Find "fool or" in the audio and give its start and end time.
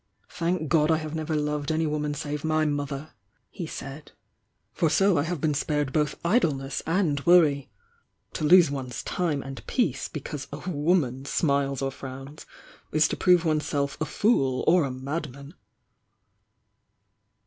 14.05-14.85